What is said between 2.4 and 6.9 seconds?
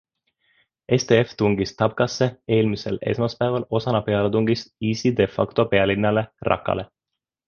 eelmisel esmaspäeval osana pealetungist IS-i de facto pealinnale Raqqale.